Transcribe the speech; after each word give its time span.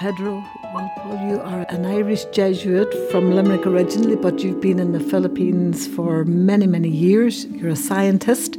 Pedro 0.00 0.42
Walpole, 0.72 1.28
you 1.28 1.38
are 1.42 1.66
an 1.68 1.84
Irish 1.84 2.24
Jesuit 2.32 2.88
from 3.10 3.32
Limerick 3.32 3.66
originally, 3.66 4.16
but 4.16 4.42
you've 4.42 4.62
been 4.62 4.78
in 4.78 4.92
the 4.92 4.98
Philippines 4.98 5.86
for 5.86 6.24
many, 6.24 6.66
many 6.66 6.88
years. 6.88 7.44
You're 7.44 7.72
a 7.72 7.76
scientist 7.76 8.56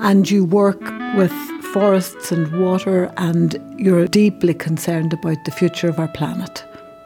and 0.00 0.30
you 0.30 0.44
work 0.44 0.78
with 1.16 1.32
forests 1.72 2.30
and 2.30 2.62
water, 2.62 3.10
and 3.16 3.58
you're 3.78 4.06
deeply 4.06 4.52
concerned 4.52 5.14
about 5.14 5.42
the 5.46 5.50
future 5.50 5.88
of 5.88 5.98
our 5.98 6.08
planet 6.08 6.62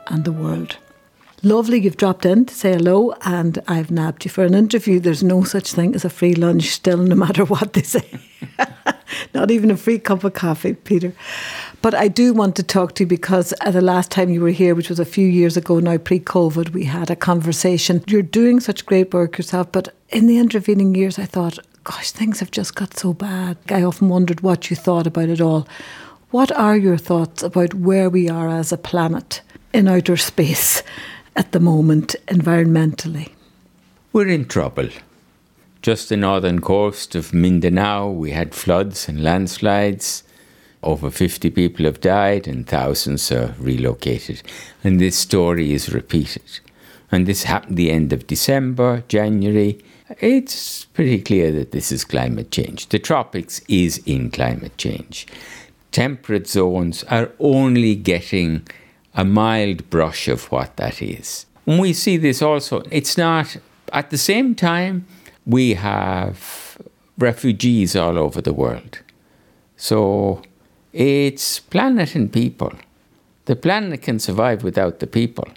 and 0.08 0.24
the 0.24 0.32
world. 0.32 0.76
Lovely, 1.44 1.80
you've 1.80 1.96
dropped 1.96 2.26
in 2.26 2.46
to 2.46 2.54
say 2.54 2.72
hello, 2.72 3.14
and 3.24 3.62
I've 3.68 3.92
nabbed 3.92 4.24
you 4.24 4.32
for 4.32 4.44
an 4.44 4.54
interview. 4.54 4.98
There's 4.98 5.22
no 5.22 5.44
such 5.44 5.74
thing 5.74 5.94
as 5.94 6.04
a 6.04 6.10
free 6.10 6.34
lunch, 6.34 6.70
still, 6.70 6.98
no 6.98 7.14
matter 7.14 7.44
what 7.44 7.74
they 7.74 7.82
say. 7.82 8.18
Not 9.34 9.50
even 9.50 9.70
a 9.70 9.76
free 9.76 9.98
cup 9.98 10.24
of 10.24 10.34
coffee, 10.34 10.74
Peter. 10.74 11.12
But 11.82 11.94
I 11.94 12.08
do 12.08 12.34
want 12.34 12.56
to 12.56 12.62
talk 12.62 12.94
to 12.94 13.04
you 13.04 13.06
because 13.06 13.54
at 13.62 13.72
the 13.72 13.80
last 13.80 14.10
time 14.10 14.28
you 14.28 14.42
were 14.42 14.50
here, 14.50 14.74
which 14.74 14.90
was 14.90 15.00
a 15.00 15.04
few 15.04 15.26
years 15.26 15.56
ago 15.56 15.80
now, 15.80 15.96
pre 15.96 16.20
COVID, 16.20 16.70
we 16.70 16.84
had 16.84 17.10
a 17.10 17.16
conversation. 17.16 18.04
You're 18.06 18.22
doing 18.22 18.60
such 18.60 18.84
great 18.84 19.14
work 19.14 19.38
yourself, 19.38 19.72
but 19.72 19.94
in 20.10 20.26
the 20.26 20.38
intervening 20.38 20.94
years, 20.94 21.18
I 21.18 21.24
thought, 21.24 21.58
gosh, 21.84 22.10
things 22.10 22.40
have 22.40 22.50
just 22.50 22.74
got 22.74 22.98
so 22.98 23.14
bad. 23.14 23.56
I 23.70 23.82
often 23.82 24.10
wondered 24.10 24.42
what 24.42 24.68
you 24.68 24.76
thought 24.76 25.06
about 25.06 25.30
it 25.30 25.40
all. 25.40 25.66
What 26.30 26.52
are 26.52 26.76
your 26.76 26.98
thoughts 26.98 27.42
about 27.42 27.72
where 27.72 28.10
we 28.10 28.28
are 28.28 28.48
as 28.48 28.72
a 28.72 28.76
planet 28.76 29.40
in 29.72 29.88
outer 29.88 30.18
space 30.18 30.82
at 31.34 31.52
the 31.52 31.60
moment, 31.60 32.14
environmentally? 32.26 33.32
We're 34.12 34.28
in 34.28 34.44
trouble. 34.44 34.90
Just 35.80 36.10
the 36.10 36.16
northern 36.18 36.60
coast 36.60 37.14
of 37.14 37.32
Mindanao, 37.32 38.10
we 38.10 38.32
had 38.32 38.54
floods 38.54 39.08
and 39.08 39.22
landslides. 39.24 40.24
Over 40.82 41.10
50 41.10 41.50
people 41.50 41.84
have 41.84 42.00
died 42.00 42.48
and 42.48 42.66
thousands 42.66 43.30
are 43.30 43.54
relocated. 43.58 44.42
And 44.82 45.00
this 45.00 45.16
story 45.16 45.72
is 45.72 45.92
repeated. 45.92 46.60
And 47.12 47.26
this 47.26 47.42
happened 47.44 47.76
the 47.76 47.90
end 47.90 48.12
of 48.12 48.26
December, 48.26 49.02
January. 49.08 49.78
It's 50.20 50.86
pretty 50.86 51.20
clear 51.20 51.52
that 51.52 51.72
this 51.72 51.92
is 51.92 52.04
climate 52.04 52.50
change. 52.50 52.88
The 52.88 52.98
tropics 52.98 53.60
is 53.68 53.98
in 54.06 54.30
climate 54.30 54.76
change. 54.78 55.26
Temperate 55.92 56.48
zones 56.48 57.04
are 57.04 57.30
only 57.38 57.94
getting 57.94 58.66
a 59.14 59.24
mild 59.24 59.90
brush 59.90 60.28
of 60.28 60.50
what 60.52 60.76
that 60.76 61.02
is. 61.02 61.46
And 61.66 61.80
we 61.80 61.92
see 61.92 62.16
this 62.16 62.40
also. 62.40 62.82
It's 62.90 63.18
not, 63.18 63.56
at 63.92 64.10
the 64.10 64.18
same 64.18 64.54
time, 64.54 65.06
we 65.44 65.74
have 65.74 66.78
refugees 67.18 67.96
all 67.96 68.16
over 68.18 68.40
the 68.40 68.52
world. 68.52 69.00
So 69.76 70.42
it's 70.92 71.60
planet 71.60 72.14
and 72.14 72.32
people. 72.32 72.72
The 73.44 73.56
planet 73.56 74.02
can 74.02 74.18
survive 74.18 74.64
without 74.64 75.00
the 75.00 75.06
people. 75.06 75.48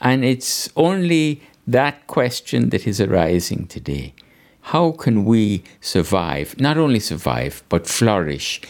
And 0.00 0.24
it's 0.24 0.68
only 0.76 1.42
that 1.66 2.06
question 2.06 2.70
that 2.70 2.86
is 2.86 3.00
arising 3.00 3.66
today. 3.66 4.14
How 4.62 4.92
can 4.92 5.24
we 5.24 5.64
survive, 5.80 6.58
not 6.60 6.76
only 6.76 7.00
survive, 7.00 7.62
but 7.68 7.86
flourish 7.86 8.60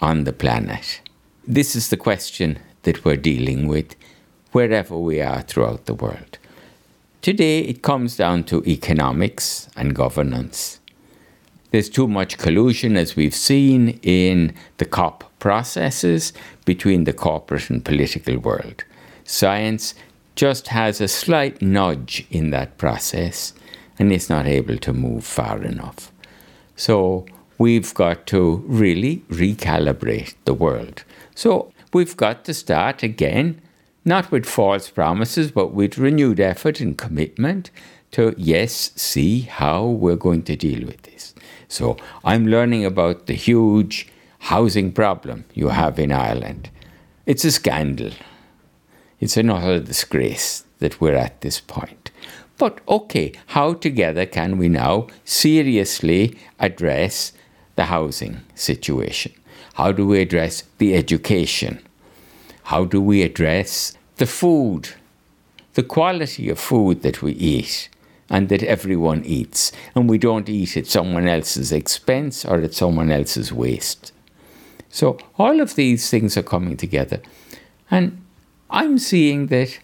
on 0.00 0.24
the 0.24 0.32
planet? 0.32 1.00
This 1.46 1.76
is 1.76 1.88
the 1.88 1.96
question 1.96 2.58
that 2.82 3.04
we're 3.04 3.16
dealing 3.16 3.66
with 3.68 3.94
wherever 4.52 4.96
we 4.96 5.20
are 5.20 5.42
throughout 5.42 5.86
the 5.86 5.94
world. 5.94 6.38
Today, 7.22 7.60
it 7.60 7.82
comes 7.82 8.16
down 8.16 8.44
to 8.44 8.64
economics 8.64 9.68
and 9.76 9.94
governance. 9.94 10.79
There's 11.70 11.88
too 11.88 12.08
much 12.08 12.38
collusion, 12.38 12.96
as 12.96 13.14
we've 13.14 13.34
seen 13.34 14.00
in 14.02 14.54
the 14.78 14.84
COP 14.84 15.24
processes 15.38 16.32
between 16.64 17.04
the 17.04 17.12
corporate 17.12 17.70
and 17.70 17.84
political 17.84 18.38
world. 18.38 18.84
Science 19.24 19.94
just 20.34 20.68
has 20.68 21.00
a 21.00 21.08
slight 21.08 21.62
nudge 21.62 22.26
in 22.30 22.50
that 22.50 22.78
process 22.78 23.52
and 23.98 24.12
it's 24.12 24.30
not 24.30 24.46
able 24.46 24.78
to 24.78 24.92
move 24.92 25.24
far 25.24 25.62
enough. 25.62 26.10
So 26.74 27.26
we've 27.58 27.92
got 27.94 28.26
to 28.28 28.64
really 28.66 29.18
recalibrate 29.28 30.34
the 30.46 30.54
world. 30.54 31.04
So 31.34 31.72
we've 31.92 32.16
got 32.16 32.44
to 32.46 32.54
start 32.54 33.02
again, 33.02 33.60
not 34.04 34.32
with 34.32 34.46
false 34.46 34.88
promises, 34.88 35.50
but 35.50 35.74
with 35.74 35.98
renewed 35.98 36.40
effort 36.40 36.80
and 36.80 36.96
commitment 36.96 37.70
to, 38.12 38.34
yes, 38.38 38.92
see 38.96 39.42
how 39.42 39.84
we're 39.84 40.16
going 40.16 40.42
to 40.44 40.56
deal 40.56 40.86
with 40.86 41.02
this. 41.02 41.34
So 41.70 41.96
I'm 42.24 42.48
learning 42.48 42.84
about 42.84 43.26
the 43.26 43.34
huge 43.34 44.08
housing 44.40 44.90
problem 44.92 45.44
you 45.54 45.68
have 45.68 46.00
in 46.00 46.10
Ireland. 46.10 46.68
It's 47.26 47.44
a 47.44 47.52
scandal. 47.52 48.10
It's 49.20 49.36
an 49.36 49.50
utter 49.50 49.78
disgrace 49.78 50.64
that 50.80 51.00
we're 51.00 51.14
at 51.14 51.42
this 51.42 51.60
point. 51.60 52.10
But 52.58 52.80
okay, 52.88 53.32
how 53.46 53.74
together 53.74 54.26
can 54.26 54.58
we 54.58 54.68
now 54.68 55.06
seriously 55.24 56.36
address 56.58 57.32
the 57.76 57.84
housing 57.84 58.40
situation? 58.56 59.32
How 59.74 59.92
do 59.92 60.08
we 60.08 60.20
address 60.20 60.64
the 60.78 60.96
education? 60.96 61.80
How 62.64 62.84
do 62.84 63.00
we 63.00 63.22
address 63.22 63.96
the 64.16 64.26
food, 64.26 64.88
the 65.74 65.84
quality 65.84 66.50
of 66.50 66.58
food 66.58 67.02
that 67.02 67.22
we 67.22 67.32
eat 67.32 67.88
and 68.30 68.48
that 68.48 68.62
everyone 68.62 69.24
eats? 69.24 69.72
And 69.94 70.08
we 70.08 70.16
don't 70.16 70.48
eat 70.48 70.76
at 70.76 70.86
someone 70.86 71.28
else's 71.28 71.72
expense 71.72 72.44
or 72.44 72.60
at 72.60 72.72
someone 72.72 73.10
else's 73.10 73.52
waste. 73.52 74.12
So 74.88 75.18
all 75.38 75.60
of 75.60 75.74
these 75.74 76.08
things 76.08 76.36
are 76.36 76.42
coming 76.42 76.76
together. 76.76 77.20
And 77.90 78.24
I'm 78.70 78.98
seeing 78.98 79.48
that 79.48 79.78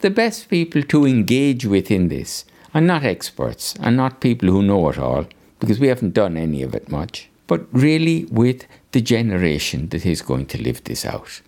the 0.00 0.10
best 0.10 0.48
people 0.48 0.82
to 0.82 1.06
engage 1.06 1.66
with 1.66 1.90
in 1.90 2.08
this 2.08 2.44
are 2.72 2.80
not 2.80 3.04
experts 3.04 3.74
and 3.80 3.96
not 3.96 4.20
people 4.20 4.48
who 4.48 4.62
know 4.62 4.88
it 4.90 4.98
all, 4.98 5.26
because 5.58 5.80
we 5.80 5.88
haven't 5.88 6.14
done 6.14 6.36
any 6.36 6.62
of 6.62 6.74
it 6.74 6.90
much, 6.90 7.28
but 7.46 7.66
really 7.72 8.26
with 8.26 8.66
the 8.92 9.00
generation 9.00 9.88
that 9.88 10.06
is 10.06 10.22
going 10.22 10.46
to 10.46 10.62
live 10.62 10.84
this 10.84 11.04
out. 11.04 11.40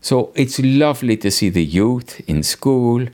So 0.00 0.32
it's 0.34 0.60
lovely 0.60 1.16
to 1.16 1.30
see 1.30 1.48
the 1.48 1.64
youth 1.64 2.20
in 2.28 2.42
school. 2.42 3.06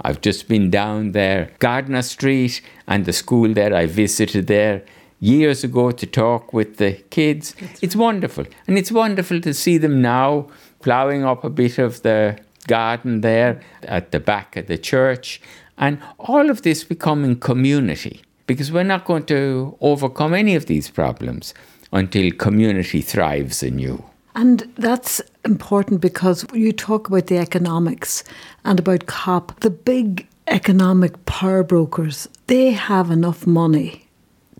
I've 0.00 0.20
just 0.20 0.48
been 0.48 0.70
down 0.70 1.12
there, 1.12 1.50
Gardiner 1.58 2.02
Street, 2.02 2.60
and 2.86 3.04
the 3.04 3.12
school 3.12 3.52
there. 3.52 3.74
I 3.74 3.86
visited 3.86 4.46
there 4.46 4.84
years 5.20 5.64
ago 5.64 5.90
to 5.90 6.06
talk 6.06 6.52
with 6.52 6.76
the 6.76 6.92
kids. 7.10 7.54
It's 7.82 7.96
wonderful. 7.96 8.44
And 8.66 8.78
it's 8.78 8.92
wonderful 8.92 9.40
to 9.40 9.52
see 9.52 9.78
them 9.78 10.00
now 10.00 10.48
ploughing 10.80 11.24
up 11.24 11.42
a 11.44 11.50
bit 11.50 11.78
of 11.78 12.02
the 12.02 12.38
garden 12.68 13.22
there 13.22 13.60
at 13.82 14.12
the 14.12 14.20
back 14.20 14.56
of 14.56 14.66
the 14.66 14.78
church. 14.78 15.40
And 15.76 16.00
all 16.18 16.50
of 16.50 16.62
this 16.62 16.84
becoming 16.84 17.38
community 17.38 18.22
because 18.46 18.72
we're 18.72 18.82
not 18.84 19.04
going 19.04 19.24
to 19.26 19.76
overcome 19.80 20.34
any 20.34 20.54
of 20.54 20.66
these 20.66 20.88
problems 20.88 21.54
until 21.92 22.30
community 22.32 23.00
thrives 23.00 23.62
anew. 23.62 24.02
And 24.34 24.72
that's 24.76 25.20
important 25.44 26.00
because 26.00 26.46
you 26.52 26.72
talk 26.72 27.08
about 27.08 27.26
the 27.26 27.38
economics 27.38 28.24
and 28.64 28.78
about 28.78 29.06
COP. 29.06 29.58
The 29.60 29.70
big 29.70 30.28
economic 30.46 31.24
power 31.26 31.62
brokers, 31.62 32.28
they 32.46 32.70
have 32.72 33.10
enough 33.10 33.46
money 33.46 34.08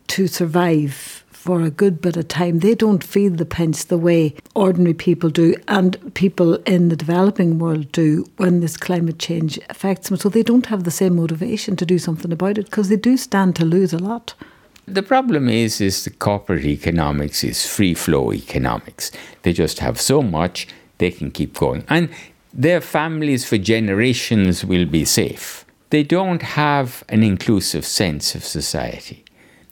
to 0.08 0.26
survive 0.26 1.24
for 1.30 1.62
a 1.62 1.70
good 1.70 2.00
bit 2.00 2.16
of 2.16 2.28
time. 2.28 2.58
They 2.58 2.74
don't 2.74 3.04
feel 3.04 3.32
the 3.32 3.46
pinch 3.46 3.86
the 3.86 3.96
way 3.96 4.34
ordinary 4.54 4.94
people 4.94 5.30
do 5.30 5.54
and 5.68 6.12
people 6.14 6.56
in 6.66 6.88
the 6.88 6.96
developing 6.96 7.58
world 7.58 7.92
do 7.92 8.26
when 8.36 8.60
this 8.60 8.76
climate 8.76 9.18
change 9.18 9.58
affects 9.70 10.08
them. 10.08 10.18
So 10.18 10.28
they 10.28 10.42
don't 10.42 10.66
have 10.66 10.84
the 10.84 10.90
same 10.90 11.16
motivation 11.16 11.76
to 11.76 11.86
do 11.86 11.98
something 11.98 12.32
about 12.32 12.58
it 12.58 12.66
because 12.66 12.88
they 12.88 12.96
do 12.96 13.16
stand 13.16 13.56
to 13.56 13.64
lose 13.64 13.92
a 13.92 13.98
lot. 13.98 14.34
The 14.91 15.03
problem 15.03 15.49
is, 15.49 15.81
is 15.81 16.04
the 16.04 16.10
corporate 16.10 16.65
economics 16.65 17.44
is 17.44 17.66
free 17.66 17.93
flow 17.94 18.32
economics. 18.32 19.10
They 19.43 19.53
just 19.53 19.81
have 19.81 20.00
so 20.00 20.22
much 20.22 20.66
they 20.97 21.10
can 21.10 21.31
keep 21.31 21.59
going, 21.59 21.84
and 21.88 22.09
their 22.54 22.80
families 22.80 23.45
for 23.45 23.59
generations 23.59 24.65
will 24.65 24.86
be 24.86 25.04
safe. 25.04 25.66
They 25.91 26.03
don't 26.03 26.42
have 26.42 27.04
an 27.10 27.22
inclusive 27.22 27.84
sense 27.84 28.34
of 28.34 28.45
society. 28.45 29.24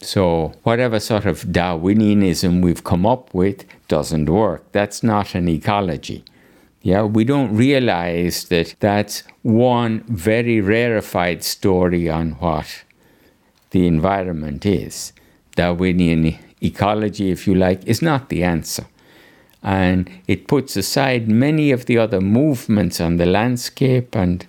So, 0.03 0.53
whatever 0.63 1.01
sort 1.01 1.25
of 1.25 1.45
Darwinianism 1.45 2.63
we've 2.63 2.85
come 2.85 3.07
up 3.07 3.33
with 3.33 3.65
doesn't 3.89 4.29
work. 4.29 4.71
That's 4.73 5.03
not 5.03 5.35
an 5.35 5.49
ecology. 5.49 6.25
Yeah, 6.83 7.05
we 7.05 7.25
don't 7.25 7.57
realize 7.57 8.45
that 8.45 8.77
that's 8.81 9.25
one 9.43 10.05
very 10.09 10.61
rarefied 10.61 11.43
story 11.43 12.09
on 12.09 12.33
what 12.33 12.85
the 13.71 13.87
environment 13.87 14.65
is. 14.67 15.13
Darwinian 15.55 16.39
ecology, 16.61 17.31
if 17.31 17.47
you 17.47 17.55
like, 17.55 17.85
is 17.85 18.03
not 18.03 18.29
the 18.29 18.43
answer. 18.45 18.87
And 19.63 20.11
it 20.27 20.47
puts 20.47 20.77
aside 20.77 21.29
many 21.29 21.73
of 21.73 21.87
the 21.87 21.99
other 21.99 22.21
movements 22.21 23.01
on 23.01 23.17
the 23.17 23.27
landscape 23.27 24.15
and 24.15 24.47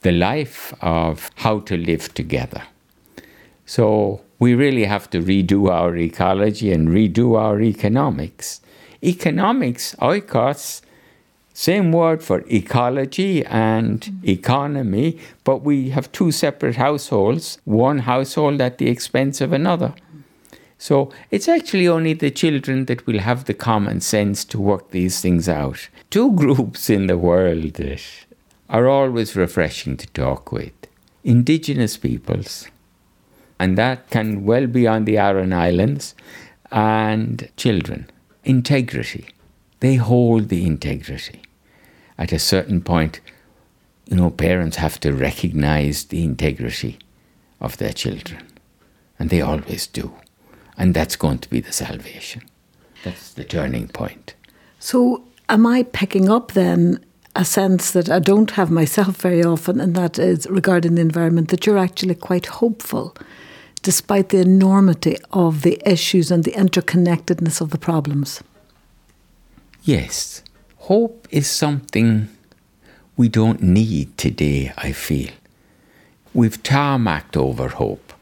the 0.00 0.12
life 0.12 0.72
of 0.80 1.30
how 1.36 1.60
to 1.60 1.76
live 1.76 2.12
together. 2.14 2.62
So, 3.66 4.20
we 4.38 4.54
really 4.54 4.84
have 4.84 5.08
to 5.10 5.20
redo 5.20 5.70
our 5.70 5.96
ecology 5.96 6.72
and 6.72 6.88
redo 6.88 7.38
our 7.38 7.60
economics. 7.60 8.60
Economics, 9.02 9.94
oikos, 10.00 10.82
Same 11.56 11.92
word 11.92 12.20
for 12.20 12.42
ecology 12.48 13.44
and 13.46 14.00
mm. 14.00 14.28
economy, 14.28 15.18
but 15.44 15.62
we 15.62 15.90
have 15.90 16.10
two 16.10 16.32
separate 16.32 16.74
households, 16.74 17.58
one 17.64 18.00
household 18.00 18.60
at 18.60 18.78
the 18.78 18.88
expense 18.88 19.40
of 19.40 19.52
another. 19.52 19.94
So 20.78 21.12
it's 21.30 21.48
actually 21.48 21.86
only 21.86 22.12
the 22.12 22.32
children 22.32 22.86
that 22.86 23.06
will 23.06 23.20
have 23.20 23.44
the 23.44 23.54
common 23.54 24.00
sense 24.00 24.44
to 24.46 24.60
work 24.60 24.90
these 24.90 25.20
things 25.20 25.48
out. 25.48 25.88
Two 26.10 26.32
groups 26.42 26.90
in 26.90 27.06
the 27.06 27.16
world 27.16 27.74
that 27.74 28.02
are 28.68 28.88
always 28.88 29.36
refreshing 29.36 29.96
to 29.98 30.08
talk 30.08 30.50
with 30.50 30.72
indigenous 31.22 31.96
peoples, 31.96 32.66
and 33.60 33.78
that 33.78 34.10
can 34.10 34.44
well 34.44 34.66
be 34.66 34.88
on 34.88 35.04
the 35.04 35.18
Aran 35.18 35.52
Islands, 35.52 36.16
and 36.72 37.48
children. 37.56 38.10
Integrity. 38.42 39.28
They 39.78 39.94
hold 39.94 40.48
the 40.48 40.66
integrity. 40.66 41.43
At 42.18 42.32
a 42.32 42.38
certain 42.38 42.80
point, 42.80 43.20
you 44.06 44.16
know, 44.16 44.30
parents 44.30 44.76
have 44.76 45.00
to 45.00 45.12
recognize 45.12 46.04
the 46.04 46.22
integrity 46.22 46.98
of 47.60 47.76
their 47.78 47.92
children, 47.92 48.42
and 49.18 49.30
they 49.30 49.40
always 49.40 49.86
do. 49.86 50.12
And 50.76 50.94
that's 50.94 51.16
going 51.16 51.38
to 51.38 51.50
be 51.50 51.60
the 51.60 51.72
salvation. 51.72 52.42
That's 53.04 53.32
the 53.32 53.44
turning 53.44 53.88
point. 53.88 54.34
So, 54.78 55.24
am 55.48 55.66
I 55.66 55.84
picking 55.84 56.28
up 56.28 56.52
then 56.52 57.04
a 57.36 57.44
sense 57.44 57.90
that 57.92 58.08
I 58.08 58.18
don't 58.18 58.52
have 58.52 58.70
myself 58.70 59.16
very 59.16 59.42
often, 59.42 59.80
and 59.80 59.94
that 59.94 60.18
is 60.18 60.46
regarding 60.48 60.94
the 60.94 61.02
environment, 61.02 61.48
that 61.48 61.66
you're 61.66 61.78
actually 61.78 62.14
quite 62.14 62.46
hopeful 62.46 63.16
despite 63.82 64.30
the 64.30 64.40
enormity 64.40 65.16
of 65.30 65.62
the 65.62 65.80
issues 65.84 66.30
and 66.30 66.44
the 66.44 66.52
interconnectedness 66.52 67.60
of 67.60 67.70
the 67.70 67.78
problems? 67.78 68.42
Yes. 69.82 70.42
Hope 70.88 71.26
is 71.30 71.46
something 71.46 72.28
we 73.16 73.30
don't 73.30 73.62
need 73.62 74.18
today, 74.18 74.70
I 74.76 74.92
feel. 74.92 75.30
We've 76.34 76.62
tarmacked 76.62 77.38
over 77.38 77.68
hope. 77.68 78.12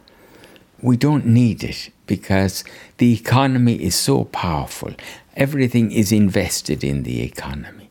We 0.81 0.97
don't 0.97 1.27
need 1.27 1.65
it 1.65 1.91
because 2.07 2.63
the 2.99 3.13
economy 3.15 3.83
is 3.83 3.97
so 3.97 4.27
powerful. 4.27 4.93
Everything 5.35 5.91
is 5.91 6.13
invested 6.13 6.85
in 6.85 7.03
the 7.03 7.23
economy. 7.23 7.91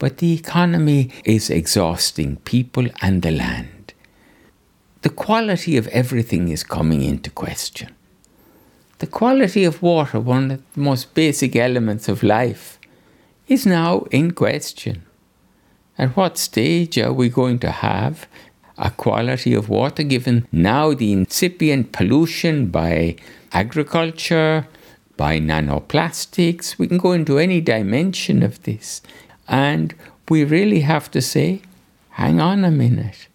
But 0.00 0.18
the 0.18 0.32
economy 0.32 1.10
is 1.24 1.48
exhausting 1.48 2.38
people 2.38 2.88
and 3.00 3.22
the 3.22 3.30
land. 3.30 3.94
The 5.02 5.10
quality 5.10 5.76
of 5.76 5.86
everything 5.86 6.48
is 6.48 6.64
coming 6.64 7.04
into 7.04 7.30
question. 7.30 7.94
The 8.98 9.06
quality 9.06 9.62
of 9.62 9.80
water, 9.82 10.18
one 10.18 10.50
of 10.50 10.62
the 10.74 10.80
most 10.80 11.14
basic 11.14 11.54
elements 11.54 12.08
of 12.08 12.24
life, 12.24 12.79
is 13.50 13.66
now 13.66 14.06
in 14.12 14.30
question. 14.30 15.02
At 15.98 16.16
what 16.16 16.38
stage 16.38 16.96
are 16.98 17.12
we 17.12 17.28
going 17.28 17.58
to 17.58 17.70
have 17.70 18.26
a 18.78 18.90
quality 18.90 19.52
of 19.52 19.68
water 19.68 20.04
given 20.04 20.46
now 20.52 20.94
the 20.94 21.12
incipient 21.12 21.92
pollution 21.92 22.66
by 22.68 23.16
agriculture, 23.52 24.68
by 25.16 25.40
nanoplastics. 25.40 26.78
We 26.78 26.86
can 26.86 26.96
go 26.96 27.12
into 27.12 27.38
any 27.38 27.60
dimension 27.60 28.42
of 28.44 28.62
this. 28.62 29.02
And 29.48 29.94
we 30.28 30.44
really 30.44 30.80
have 30.80 31.10
to 31.10 31.20
say, 31.20 31.60
hang 32.10 32.40
on 32.40 32.64
a 32.64 32.70
minute. 32.70 33.26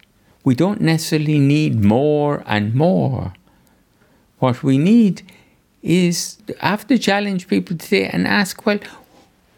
We 0.46 0.56
don't 0.56 0.80
necessarily 0.80 1.40
need 1.40 1.84
more 1.84 2.42
and 2.48 2.74
more. 2.74 3.34
What 4.40 4.64
we 4.64 4.78
need 4.78 5.24
is 5.84 6.38
I 6.62 6.70
have 6.70 6.88
to 6.88 6.98
challenge 6.98 7.48
people 7.48 7.78
today 7.78 8.08
and 8.08 8.26
ask, 8.26 8.66
well, 8.66 8.80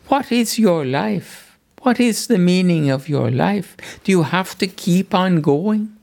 what 0.07 0.31
is 0.31 0.59
your 0.59 0.85
life? 0.85 1.57
What 1.81 1.99
is 1.99 2.27
the 2.27 2.37
meaning 2.37 2.89
of 2.89 3.07
your 3.07 3.31
life? 3.31 3.77
Do 4.03 4.11
you 4.11 4.23
have 4.23 4.57
to 4.57 4.67
keep 4.67 5.13
on 5.13 5.41
going 5.41 5.97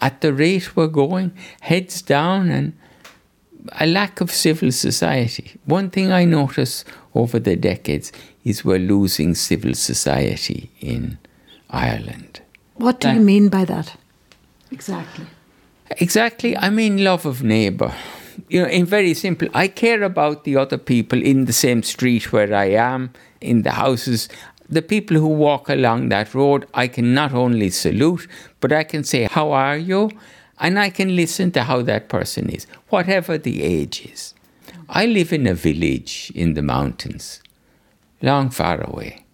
at 0.00 0.20
the 0.20 0.32
rate 0.32 0.76
we're 0.76 0.86
going, 0.86 1.32
heads 1.60 2.02
down 2.02 2.50
and 2.50 2.72
a 3.72 3.86
lack 3.86 4.20
of 4.20 4.30
civil 4.30 4.72
society. 4.72 5.52
One 5.64 5.90
thing 5.90 6.12
I 6.12 6.24
notice 6.24 6.84
over 7.14 7.38
the 7.38 7.56
decades 7.56 8.12
is 8.44 8.64
we're 8.64 8.78
losing 8.78 9.34
civil 9.34 9.74
society 9.74 10.70
in 10.80 11.18
Ireland. 11.70 12.40
What 12.76 13.00
do 13.00 13.08
that, 13.08 13.16
you 13.16 13.20
mean 13.20 13.48
by 13.48 13.64
that? 13.64 13.96
Exactly. 14.70 15.26
Exactly. 15.90 16.56
I 16.56 16.70
mean 16.70 17.02
love 17.04 17.26
of 17.26 17.42
neighbour. 17.42 17.94
You 18.48 18.62
know, 18.62 18.68
in 18.68 18.86
very 18.86 19.14
simple, 19.14 19.48
I 19.54 19.68
care 19.68 20.02
about 20.02 20.44
the 20.44 20.56
other 20.56 20.78
people 20.78 21.22
in 21.22 21.46
the 21.46 21.52
same 21.52 21.82
street 21.82 22.32
where 22.32 22.54
I 22.54 22.66
am, 22.66 23.10
in 23.40 23.62
the 23.62 23.72
houses. 23.72 24.28
The 24.68 24.82
people 24.82 25.16
who 25.16 25.28
walk 25.28 25.68
along 25.68 26.10
that 26.10 26.34
road, 26.34 26.66
I 26.74 26.88
can 26.88 27.14
not 27.14 27.32
only 27.32 27.70
salute, 27.70 28.28
but 28.60 28.72
I 28.72 28.84
can 28.84 29.02
say, 29.02 29.24
How 29.24 29.52
are 29.52 29.76
you? 29.76 30.10
and 30.60 30.78
I 30.78 30.90
can 30.90 31.14
listen 31.14 31.50
to 31.52 31.64
how 31.64 31.82
that 31.82 32.08
person 32.08 32.48
is, 32.48 32.66
whatever 32.88 33.38
the 33.38 33.62
age 33.62 34.04
is. 34.06 34.34
I 34.88 35.06
live 35.06 35.32
in 35.32 35.46
a 35.46 35.54
village 35.54 36.32
in 36.34 36.54
the 36.54 36.62
mountains, 36.62 37.42
long 38.22 38.50
far 38.50 38.80
away. 38.80 39.24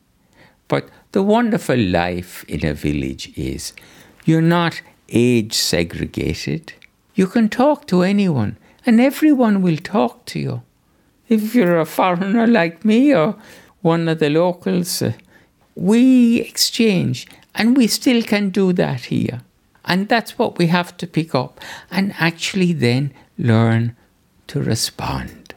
But 0.68 0.88
the 1.12 1.22
wonderful 1.22 1.78
life 1.78 2.44
in 2.44 2.66
a 2.66 2.74
village 2.74 3.32
is 3.36 3.72
you're 4.24 4.40
not 4.40 4.80
age 5.08 5.54
segregated. 5.54 6.72
You 7.14 7.26
can 7.26 7.48
talk 7.48 7.86
to 7.88 8.02
anyone, 8.02 8.56
and 8.86 9.00
everyone 9.00 9.62
will 9.62 9.76
talk 9.76 10.24
to 10.26 10.38
you. 10.38 10.62
If 11.28 11.54
you're 11.54 11.80
a 11.80 11.86
foreigner 11.86 12.46
like 12.46 12.84
me 12.84 13.14
or 13.14 13.36
one 13.82 14.08
of 14.08 14.18
the 14.18 14.30
locals, 14.30 15.02
uh, 15.02 15.12
we 15.74 16.40
exchange, 16.40 17.26
and 17.54 17.76
we 17.76 17.86
still 17.86 18.22
can 18.22 18.50
do 18.50 18.72
that 18.74 19.06
here. 19.06 19.40
And 19.84 20.08
that's 20.08 20.38
what 20.38 20.58
we 20.58 20.68
have 20.68 20.96
to 20.98 21.06
pick 21.06 21.34
up 21.34 21.60
and 21.90 22.14
actually 22.18 22.72
then 22.72 23.12
learn 23.38 23.96
to 24.46 24.62
respond. 24.62 25.54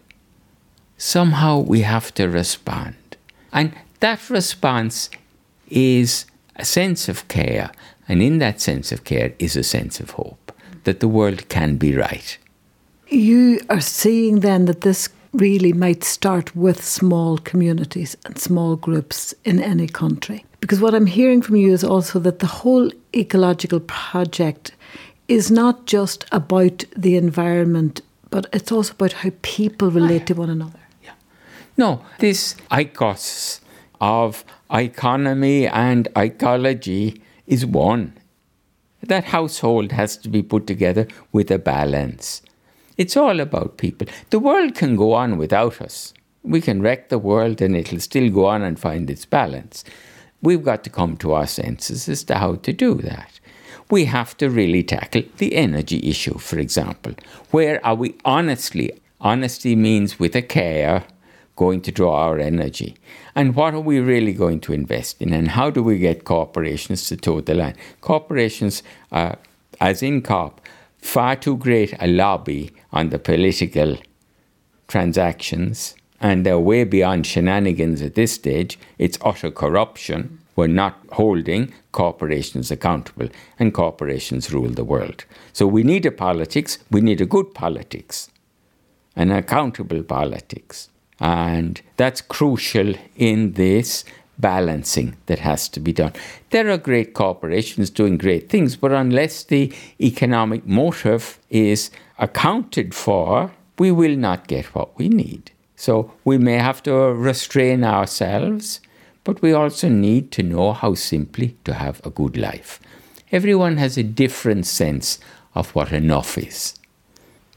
Somehow 0.97 1.59
we 1.59 1.81
have 1.81 2.13
to 2.15 2.27
respond. 2.27 2.95
And 3.53 3.73
that 3.99 4.29
response 4.29 5.09
is 5.69 6.25
a 6.55 6.65
sense 6.65 7.07
of 7.07 7.27
care. 7.27 7.71
And 8.07 8.21
in 8.21 8.39
that 8.39 8.59
sense 8.61 8.91
of 8.91 9.03
care 9.03 9.33
is 9.39 9.55
a 9.55 9.63
sense 9.63 9.99
of 9.99 10.11
hope 10.11 10.51
that 10.83 10.99
the 10.99 11.07
world 11.07 11.49
can 11.49 11.77
be 11.77 11.95
right. 11.95 12.37
You 13.09 13.61
are 13.69 13.81
seeing 13.81 14.41
then 14.41 14.65
that 14.65 14.81
this 14.81 15.09
really 15.33 15.71
might 15.71 16.03
start 16.03 16.55
with 16.55 16.83
small 16.83 17.37
communities 17.37 18.17
and 18.25 18.37
small 18.37 18.75
groups 18.75 19.33
in 19.45 19.61
any 19.61 19.87
country. 19.87 20.45
Because 20.59 20.81
what 20.81 20.93
I'm 20.93 21.05
hearing 21.05 21.41
from 21.41 21.55
you 21.55 21.71
is 21.71 21.83
also 21.83 22.19
that 22.19 22.39
the 22.39 22.47
whole 22.47 22.91
ecological 23.15 23.79
project 23.81 24.75
is 25.27 25.51
not 25.51 25.85
just 25.85 26.25
about 26.31 26.83
the 26.95 27.15
environment, 27.15 28.01
but 28.29 28.47
it's 28.51 28.71
also 28.71 28.93
about 28.93 29.13
how 29.13 29.29
people 29.41 29.91
relate 29.91 30.27
to 30.27 30.33
one 30.33 30.49
another. 30.49 30.79
Yeah. 31.03 31.11
No, 31.77 32.01
this 32.19 32.55
oikos 32.71 33.61
of 34.01 34.43
economy 34.71 35.67
and 35.67 36.07
ecology 36.15 37.21
is 37.45 37.65
one. 37.65 38.17
That 39.03 39.25
household 39.25 39.91
has 39.93 40.17
to 40.17 40.29
be 40.29 40.43
put 40.43 40.67
together 40.67 41.07
with 41.31 41.51
a 41.51 41.59
balance. 41.59 42.41
It's 42.97 43.15
all 43.15 43.39
about 43.39 43.77
people. 43.77 44.07
The 44.31 44.39
world 44.39 44.75
can 44.75 44.95
go 44.95 45.13
on 45.13 45.37
without 45.37 45.81
us. 45.81 46.13
We 46.43 46.61
can 46.61 46.81
wreck 46.81 47.09
the 47.09 47.19
world 47.19 47.61
and 47.61 47.75
it'll 47.75 47.99
still 47.99 48.29
go 48.29 48.45
on 48.45 48.63
and 48.63 48.79
find 48.79 49.09
its 49.09 49.25
balance. 49.25 49.83
We've 50.41 50.63
got 50.63 50.83
to 50.83 50.89
come 50.89 51.17
to 51.17 51.33
our 51.33 51.47
senses 51.47 52.07
as 52.09 52.23
to 52.25 52.35
how 52.35 52.55
to 52.55 52.73
do 52.73 52.95
that. 52.95 53.39
We 53.89 54.05
have 54.05 54.35
to 54.37 54.49
really 54.49 54.83
tackle 54.83 55.23
the 55.37 55.55
energy 55.55 55.99
issue, 56.03 56.37
for 56.37 56.59
example. 56.59 57.13
Where 57.51 57.85
are 57.85 57.95
we 57.95 58.15
honestly? 58.25 58.91
Honesty 59.21 59.75
means 59.75 60.19
with 60.19 60.35
a 60.35 60.41
care 60.41 61.03
going 61.55 61.81
to 61.81 61.91
draw 61.91 62.15
our 62.17 62.37
energy. 62.37 62.95
And 63.33 63.55
what 63.55 63.73
are 63.73 63.79
we 63.79 63.99
really 63.99 64.33
going 64.33 64.59
to 64.61 64.73
invest 64.73 65.21
in? 65.21 65.33
And 65.33 65.49
how 65.49 65.69
do 65.69 65.81
we 65.81 65.97
get 65.97 66.23
corporations 66.23 67.07
to 67.07 67.17
toe 67.17 67.41
the 67.41 67.55
line? 67.55 67.75
Corporations, 68.01 68.83
as 69.11 70.03
in 70.03 70.21
COP, 70.21 70.61
far 71.07 71.35
too 71.35 71.55
great 71.55 71.93
a 71.99 72.07
lobby 72.07 72.71
on 72.91 73.09
the 73.09 73.17
political 73.17 73.97
transactions 74.87 75.95
and 76.19 76.45
they're 76.45 76.59
way 76.59 76.83
beyond 76.83 77.25
shenanigans 77.25 78.01
at 78.01 78.15
this 78.15 78.33
stage. 78.33 78.77
It's 78.97 79.17
utter 79.21 79.51
corruption. 79.51 80.39
We're 80.55 80.67
not 80.67 80.99
holding 81.11 81.73
corporations 81.91 82.71
accountable, 82.71 83.29
and 83.59 83.73
corporations 83.73 84.51
rule 84.51 84.71
the 84.71 84.83
world. 84.83 85.23
So 85.53 85.67
we 85.67 85.83
need 85.83 86.05
a 86.05 86.11
politics, 86.11 86.79
we 86.89 87.01
need 87.01 87.21
a 87.21 87.27
good 87.27 87.53
politics, 87.53 88.29
an 89.15 89.31
accountable 89.31 90.01
politics. 90.03 90.89
And 91.19 91.79
that's 91.95 92.21
crucial 92.21 92.95
in 93.15 93.53
this 93.53 94.03
balancing 94.39 95.15
that 95.25 95.39
has 95.39 95.67
to 95.69 95.79
be 95.79 95.93
done. 95.93 96.13
There 96.51 96.69
are 96.69 96.77
great 96.77 97.13
corporations 97.13 97.89
doing 97.89 98.17
great 98.17 98.49
things, 98.49 98.75
but 98.75 98.91
unless 98.91 99.43
the 99.43 99.73
economic 99.99 100.65
motive 100.65 101.39
is 101.49 101.89
accounted 102.19 102.93
for, 102.93 103.51
we 103.79 103.91
will 103.91 104.15
not 104.15 104.47
get 104.47 104.65
what 104.75 104.97
we 104.97 105.09
need. 105.09 105.51
So 105.75 106.11
we 106.23 106.37
may 106.37 106.57
have 106.57 106.81
to 106.83 106.93
restrain 106.93 107.83
ourselves, 107.83 108.81
but 109.23 109.41
we 109.41 109.53
also 109.53 109.89
need 109.89 110.31
to 110.31 110.43
know 110.43 110.73
how 110.73 110.95
simply 110.95 111.55
to 111.65 111.73
have 111.73 112.01
a 112.05 112.09
good 112.09 112.37
life. 112.37 112.79
Everyone 113.31 113.77
has 113.77 113.97
a 113.97 114.03
different 114.03 114.65
sense 114.65 115.19
of 115.53 115.75
what 115.75 115.91
enough 115.91 116.37
is. 116.37 116.75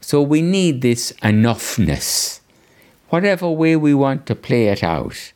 So 0.01 0.21
we 0.21 0.41
need 0.41 0.81
this 0.81 1.13
enoughness, 1.23 2.41
whatever 3.09 3.49
way 3.49 3.75
we 3.75 3.93
want 3.93 4.25
to 4.25 4.35
play 4.35 4.67
it 4.67 4.83
out. 4.83 5.31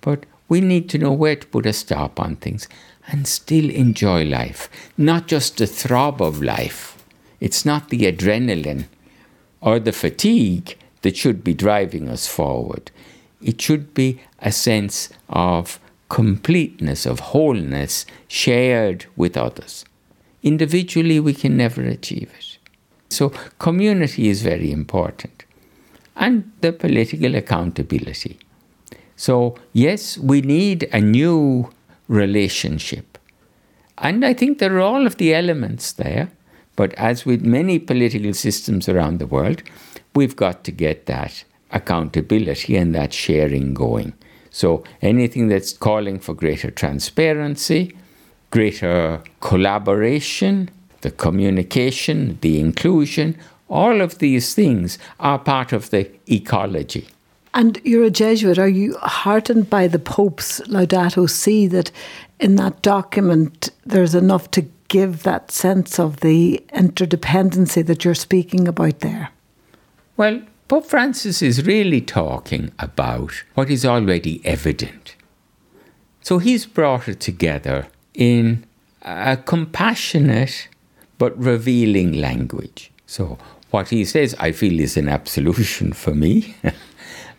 But 0.00 0.26
we 0.50 0.60
need 0.60 0.88
to 0.90 0.98
know 0.98 1.12
where 1.12 1.36
to 1.36 1.46
put 1.46 1.64
a 1.64 1.72
stop 1.72 2.20
on 2.20 2.36
things 2.36 2.68
and 3.06 3.26
still 3.26 3.70
enjoy 3.70 4.24
life, 4.24 4.68
not 4.98 5.28
just 5.28 5.56
the 5.56 5.66
throb 5.66 6.20
of 6.20 6.42
life. 6.42 7.02
It's 7.38 7.64
not 7.64 7.88
the 7.88 8.12
adrenaline 8.12 8.86
or 9.60 9.78
the 9.78 9.92
fatigue 9.92 10.76
that 11.02 11.16
should 11.16 11.42
be 11.44 11.54
driving 11.54 12.08
us 12.08 12.26
forward. 12.26 12.90
It 13.40 13.60
should 13.60 13.94
be 13.94 14.20
a 14.40 14.50
sense 14.50 15.08
of 15.28 15.78
completeness, 16.08 17.06
of 17.06 17.20
wholeness 17.20 18.04
shared 18.26 19.06
with 19.16 19.36
others. 19.36 19.84
Individually, 20.42 21.20
we 21.20 21.32
can 21.32 21.56
never 21.56 21.82
achieve 21.82 22.32
it. 22.36 22.58
So, 23.08 23.30
community 23.58 24.28
is 24.28 24.42
very 24.42 24.72
important. 24.72 25.44
And 26.16 26.50
the 26.60 26.72
political 26.72 27.36
accountability. 27.36 28.40
So, 29.20 29.54
yes, 29.74 30.16
we 30.16 30.40
need 30.40 30.88
a 30.94 31.00
new 31.00 31.68
relationship. 32.08 33.18
And 33.98 34.24
I 34.24 34.32
think 34.32 34.58
there 34.58 34.76
are 34.76 34.80
all 34.80 35.06
of 35.06 35.18
the 35.18 35.34
elements 35.34 35.92
there. 35.92 36.30
But 36.74 36.94
as 36.94 37.26
with 37.26 37.42
many 37.42 37.78
political 37.78 38.32
systems 38.32 38.88
around 38.88 39.18
the 39.18 39.26
world, 39.26 39.62
we've 40.14 40.36
got 40.36 40.64
to 40.64 40.72
get 40.72 41.04
that 41.04 41.44
accountability 41.70 42.76
and 42.76 42.94
that 42.94 43.12
sharing 43.12 43.74
going. 43.74 44.14
So 44.50 44.84
anything 45.02 45.48
that's 45.48 45.74
calling 45.74 46.18
for 46.18 46.32
greater 46.32 46.70
transparency, 46.70 47.94
greater 48.50 49.22
collaboration, 49.40 50.70
the 51.02 51.10
communication, 51.10 52.38
the 52.40 52.58
inclusion, 52.58 53.36
all 53.68 54.00
of 54.00 54.18
these 54.18 54.54
things 54.54 54.98
are 55.18 55.38
part 55.38 55.74
of 55.74 55.90
the 55.90 56.10
ecology. 56.26 57.06
And 57.52 57.80
you're 57.84 58.04
a 58.04 58.10
Jesuit. 58.10 58.58
Are 58.58 58.68
you 58.68 58.96
heartened 58.98 59.68
by 59.68 59.88
the 59.88 59.98
Pope's 59.98 60.60
Laudato 60.68 61.28
Si 61.28 61.66
that 61.68 61.90
in 62.38 62.56
that 62.56 62.82
document 62.82 63.70
there's 63.84 64.14
enough 64.14 64.50
to 64.52 64.62
give 64.88 65.22
that 65.22 65.50
sense 65.50 65.98
of 65.98 66.20
the 66.20 66.64
interdependency 66.72 67.84
that 67.86 68.04
you're 68.04 68.14
speaking 68.14 68.68
about 68.68 69.00
there? 69.00 69.30
Well, 70.16 70.42
Pope 70.68 70.86
Francis 70.86 71.42
is 71.42 71.66
really 71.66 72.00
talking 72.00 72.70
about 72.78 73.32
what 73.54 73.70
is 73.70 73.84
already 73.84 74.40
evident. 74.44 75.16
So 76.20 76.38
he's 76.38 76.66
brought 76.66 77.08
it 77.08 77.18
together 77.18 77.88
in 78.14 78.64
a 79.02 79.36
compassionate 79.36 80.68
but 81.18 81.36
revealing 81.38 82.12
language. 82.12 82.92
So 83.06 83.38
what 83.70 83.88
he 83.88 84.04
says, 84.04 84.34
I 84.38 84.52
feel, 84.52 84.78
is 84.78 84.96
an 84.96 85.08
absolution 85.08 85.92
for 85.92 86.14
me. 86.14 86.54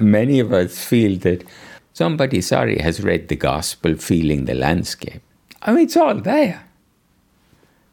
Many 0.01 0.39
of 0.39 0.51
us 0.51 0.83
feel 0.83 1.17
that 1.19 1.43
somebody, 1.93 2.41
sorry, 2.41 2.79
has 2.79 3.03
read 3.03 3.27
the 3.27 3.35
gospel 3.35 3.95
feeling 3.95 4.45
the 4.45 4.55
landscape. 4.55 5.21
I 5.61 5.71
mean, 5.71 5.85
it's 5.85 5.97
all 5.97 6.15
there. 6.15 6.63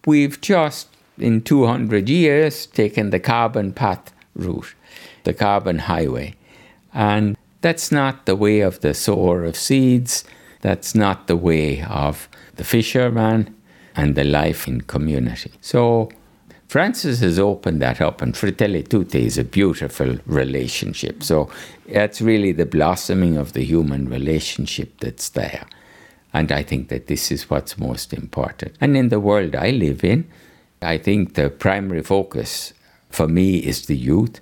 We've 0.07 0.41
just, 0.41 0.89
in 1.19 1.43
200 1.43 2.09
years, 2.09 2.67
taken 2.67 3.11
the 3.11 3.21
carbon 3.21 3.73
path 3.73 4.13
route, 4.35 4.75
the 5.25 5.35
carbon 5.35 5.81
highway. 5.81 6.35
And 6.95 7.37
that's 7.61 7.93
not 7.93 8.25
the 8.25 8.37
way 8.37 8.61
of 8.61 8.81
the 8.81 8.95
sower 8.95 9.45
of 9.45 9.57
seeds. 9.57 10.25
That's 10.63 10.95
not 10.95 11.27
the 11.27 11.37
way 11.37 11.83
of 11.83 12.29
the 12.57 12.65
fisherman 12.65 13.55
and 13.95 14.15
the 14.15 14.25
life 14.25 14.67
in 14.67 14.81
community. 14.83 15.53
So 15.61 16.11
Francis 16.69 17.21
has 17.21 17.39
opened 17.39 17.81
that 17.81 17.99
up, 18.03 18.21
and 18.21 18.37
Fratelli 18.37 18.83
Tutti 18.83 19.25
is 19.25 19.39
a 19.39 19.45
beautiful 19.45 20.19
relationship. 20.27 21.23
So 21.23 21.51
that's 21.89 22.21
really 22.21 22.53
the 22.53 22.67
blossoming 22.67 23.39
of 23.39 23.55
the 23.55 23.65
human 23.65 24.07
relationship 24.11 25.01
that's 25.01 25.31
there. 25.31 25.67
And 26.35 26.53
I 26.53 26.63
think 26.63 26.89
that 26.91 27.07
this 27.07 27.33
is 27.33 27.49
what's 27.49 27.79
most 27.79 28.13
important. 28.13 28.77
And 28.83 28.99
in 28.99 29.09
the 29.09 29.19
world 29.19 29.57
I 29.57 29.71
live 29.71 30.05
in, 30.05 30.31
I 30.83 30.99
think 30.99 31.35
the 31.35 31.49
primary 31.49 32.03
focus 32.03 32.75
for 33.09 33.27
me 33.27 33.57
is 33.57 33.87
the 33.87 33.97
youth, 33.97 34.39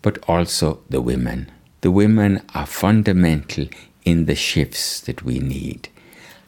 but 0.00 0.18
also 0.28 0.80
the 0.88 1.00
women. 1.00 1.50
The 1.80 1.90
women 1.90 2.40
are 2.54 2.66
fundamental 2.66 3.66
in 4.04 4.26
the 4.26 4.36
shifts 4.36 5.00
that 5.00 5.24
we 5.24 5.40
need. 5.40 5.88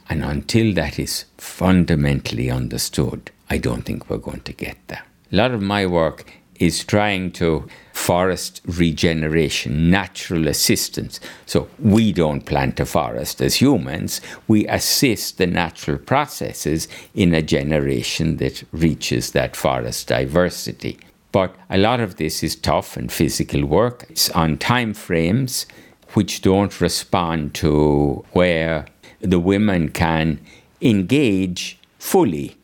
And 0.08 0.22
until 0.22 0.72
that 0.74 1.00
is 1.00 1.24
fundamentally 1.36 2.48
understood, 2.48 3.32
I 3.50 3.58
don't 3.58 3.82
think 3.82 4.08
we're 4.08 4.18
going 4.18 4.40
to 4.42 4.52
get 4.52 4.78
there. 4.86 5.04
A 5.32 5.36
lot 5.36 5.50
of 5.50 5.60
my 5.60 5.84
work 5.84 6.24
is 6.60 6.84
trying 6.84 7.32
to 7.32 7.66
forest 7.92 8.60
regeneration, 8.66 9.90
natural 9.90 10.46
assistance. 10.46 11.18
So 11.46 11.68
we 11.78 12.12
don't 12.12 12.44
plant 12.46 12.78
a 12.78 12.86
forest 12.86 13.40
as 13.40 13.56
humans, 13.56 14.20
we 14.46 14.66
assist 14.68 15.38
the 15.38 15.46
natural 15.46 15.98
processes 15.98 16.86
in 17.14 17.34
a 17.34 17.42
generation 17.42 18.36
that 18.36 18.62
reaches 18.72 19.32
that 19.32 19.56
forest 19.56 20.08
diversity. 20.08 20.98
But 21.32 21.54
a 21.68 21.78
lot 21.78 22.00
of 22.00 22.16
this 22.16 22.42
is 22.42 22.56
tough 22.56 22.96
and 22.96 23.10
physical 23.10 23.64
work. 23.64 24.06
It's 24.10 24.30
on 24.30 24.58
time 24.58 24.94
frames 24.94 25.66
which 26.14 26.42
don't 26.42 26.80
respond 26.80 27.54
to 27.54 28.24
where 28.32 28.86
the 29.20 29.38
women 29.38 29.90
can 29.90 30.40
engage 30.80 31.78
fully. 31.98 32.56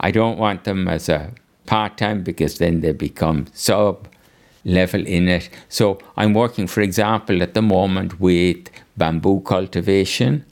I 0.00 0.10
don't 0.10 0.38
want 0.38 0.64
them 0.64 0.88
as 0.88 1.08
a 1.08 1.32
part 1.66 1.98
time 1.98 2.22
because 2.22 2.58
then 2.58 2.80
they 2.80 2.92
become 2.92 3.46
sub 3.52 4.08
level 4.64 5.06
in 5.06 5.28
it. 5.28 5.50
So 5.68 5.98
I'm 6.16 6.34
working, 6.34 6.66
for 6.66 6.80
example, 6.80 7.42
at 7.42 7.54
the 7.54 7.62
moment 7.62 8.20
with 8.20 8.68
bamboo 8.96 9.40
cultivation, 9.40 10.44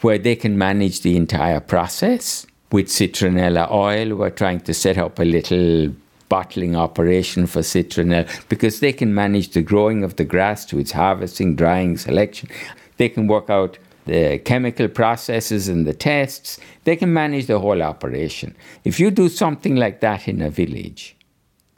where 0.00 0.18
they 0.18 0.36
can 0.36 0.58
manage 0.58 1.02
the 1.02 1.16
entire 1.16 1.60
process. 1.60 2.46
With 2.72 2.86
citronella 2.86 3.70
oil, 3.70 4.14
we're 4.14 4.30
trying 4.30 4.60
to 4.60 4.74
set 4.74 4.96
up 4.96 5.18
a 5.18 5.24
little 5.24 5.92
bottling 6.28 6.76
operation 6.76 7.46
for 7.46 7.60
citronella 7.60 8.48
because 8.48 8.78
they 8.78 8.92
can 8.92 9.12
manage 9.12 9.50
the 9.50 9.62
growing 9.62 10.04
of 10.04 10.14
the 10.16 10.24
grass 10.24 10.64
to 10.66 10.78
its 10.78 10.92
harvesting, 10.92 11.56
drying, 11.56 11.98
selection. 11.98 12.48
They 12.96 13.08
can 13.08 13.26
work 13.26 13.50
out 13.50 13.78
the 14.06 14.38
chemical 14.38 14.88
processes 14.88 15.68
and 15.68 15.86
the 15.86 15.94
tests, 15.94 16.58
they 16.84 16.96
can 16.96 17.12
manage 17.12 17.46
the 17.46 17.58
whole 17.58 17.82
operation. 17.82 18.56
If 18.84 18.98
you 18.98 19.10
do 19.10 19.28
something 19.28 19.76
like 19.76 20.00
that 20.00 20.28
in 20.28 20.42
a 20.42 20.50
village, 20.50 21.16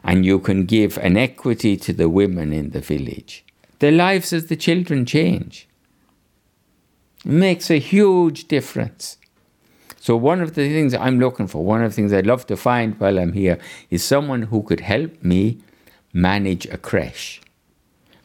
and 0.04 0.26
you 0.26 0.38
can 0.38 0.64
give 0.64 0.98
an 0.98 1.16
equity 1.16 1.76
to 1.76 1.92
the 1.92 2.08
women 2.08 2.52
in 2.52 2.70
the 2.70 2.80
village, 2.80 3.44
the 3.78 3.90
lives 3.90 4.32
of 4.32 4.48
the 4.48 4.56
children 4.56 5.06
change. 5.06 5.68
It 7.24 7.30
makes 7.30 7.70
a 7.70 7.78
huge 7.78 8.48
difference. 8.48 9.16
So, 10.00 10.16
one 10.16 10.40
of 10.40 10.54
the 10.54 10.68
things 10.68 10.94
I'm 10.94 11.20
looking 11.20 11.46
for, 11.46 11.64
one 11.64 11.84
of 11.84 11.92
the 11.92 11.94
things 11.94 12.12
I'd 12.12 12.26
love 12.26 12.46
to 12.46 12.56
find 12.56 12.98
while 12.98 13.18
I'm 13.18 13.32
here, 13.32 13.58
is 13.90 14.02
someone 14.02 14.42
who 14.42 14.62
could 14.64 14.80
help 14.80 15.22
me 15.22 15.58
manage 16.12 16.66
a 16.66 16.76
creche 16.76 17.40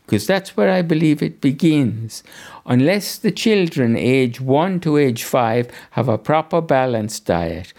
because 0.07 0.25
that's 0.25 0.55
where 0.55 0.71
I 0.71 0.81
believe 0.81 1.21
it 1.21 1.41
begins. 1.41 2.23
Unless 2.65 3.17
the 3.17 3.31
children 3.31 3.97
age 3.97 4.39
1 4.39 4.79
to 4.79 4.95
age 4.95 5.25
5 5.25 5.69
have 5.91 6.07
a 6.07 6.17
proper 6.17 6.61
balanced 6.61 7.25
diet, 7.25 7.73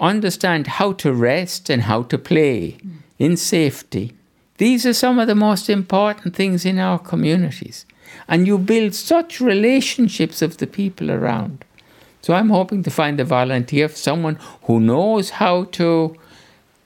understand 0.00 0.66
how 0.66 0.92
to 0.94 1.12
rest 1.12 1.70
and 1.70 1.82
how 1.82 2.02
to 2.02 2.18
play 2.18 2.76
in 3.20 3.36
safety, 3.36 4.14
these 4.58 4.84
are 4.84 4.92
some 4.92 5.20
of 5.20 5.28
the 5.28 5.36
most 5.36 5.70
important 5.70 6.34
things 6.34 6.64
in 6.64 6.80
our 6.80 6.98
communities. 6.98 7.86
And 8.26 8.48
you 8.48 8.58
build 8.58 8.92
such 8.92 9.40
relationships 9.40 10.42
of 10.42 10.56
the 10.56 10.66
people 10.66 11.08
around. 11.12 11.64
So 12.20 12.34
I'm 12.34 12.50
hoping 12.50 12.82
to 12.82 12.90
find 12.90 13.20
a 13.20 13.24
volunteer, 13.24 13.88
someone 13.90 14.40
who 14.64 14.80
knows 14.80 15.30
how 15.30 15.64
to 15.78 16.16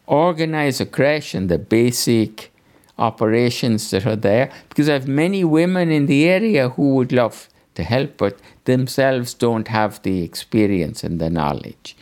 organize 0.06 0.78
a 0.78 0.86
creche 0.86 1.34
and 1.34 1.48
the 1.48 1.58
basic 1.58 2.52
operations 2.98 3.90
that 3.90 4.06
are 4.06 4.16
there 4.16 4.50
because 4.68 4.88
I 4.88 4.94
have 4.94 5.08
many 5.08 5.44
women 5.44 5.90
in 5.90 6.06
the 6.06 6.28
area 6.28 6.70
who 6.70 6.94
would 6.94 7.12
love 7.12 7.48
to 7.74 7.84
help, 7.84 8.16
but 8.16 8.38
themselves 8.64 9.34
don't 9.34 9.68
have 9.68 10.02
the 10.02 10.22
experience 10.22 11.04
and 11.04 11.20
the 11.20 11.30
knowledge. 11.30 11.96